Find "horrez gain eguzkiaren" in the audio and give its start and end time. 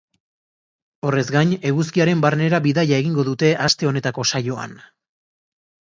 1.09-2.25